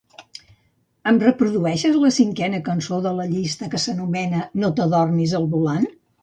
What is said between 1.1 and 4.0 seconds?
reprodueixes la cinquena cançó de la llista que